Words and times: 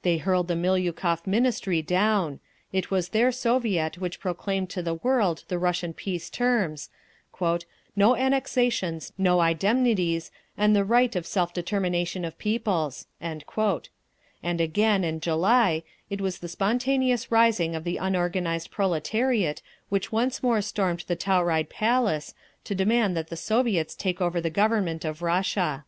They 0.00 0.16
hurled 0.16 0.48
the 0.48 0.54
Miliukov 0.56 1.26
Ministry 1.26 1.82
down; 1.82 2.40
it 2.72 2.90
was 2.90 3.10
their 3.10 3.30
Soviet 3.30 3.98
which 3.98 4.18
proclaimed 4.18 4.70
to 4.70 4.82
the 4.82 4.94
world 4.94 5.44
the 5.48 5.58
Russian 5.58 5.92
peace 5.92 6.30
terms—"No 6.30 8.16
annexations, 8.16 9.12
no 9.18 9.42
indemnities, 9.42 10.30
and 10.56 10.74
the 10.74 10.86
right 10.86 11.14
of 11.14 11.26
self 11.26 11.52
determination 11.52 12.24
of 12.24 12.38
peoples"; 12.38 13.08
and 13.20 13.42
again, 14.42 15.04
in 15.04 15.20
July, 15.20 15.82
it 16.08 16.22
was 16.22 16.38
the 16.38 16.48
spontaneous 16.48 17.30
rising 17.30 17.74
of 17.74 17.84
the 17.84 17.98
unorganised 17.98 18.70
proletariat 18.70 19.60
which 19.90 20.10
once 20.10 20.42
more 20.42 20.62
stormed 20.62 21.04
the 21.08 21.14
Tauride 21.14 21.68
Palace, 21.68 22.32
to 22.64 22.74
demand 22.74 23.14
that 23.18 23.28
the 23.28 23.36
Soviets 23.36 23.94
take 23.94 24.22
over 24.22 24.40
the 24.40 24.48
Government 24.48 25.04
of 25.04 25.20
Russia. 25.20 25.84